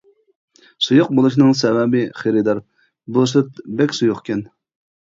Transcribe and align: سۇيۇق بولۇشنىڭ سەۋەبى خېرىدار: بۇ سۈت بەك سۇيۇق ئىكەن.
سۇيۇق 0.85 1.11
بولۇشنىڭ 1.19 1.53
سەۋەبى 1.61 2.03
خېرىدار: 2.23 2.65
بۇ 3.19 3.31
سۈت 3.35 3.65
بەك 3.81 3.97
سۇيۇق 4.01 4.27
ئىكەن. 4.27 4.45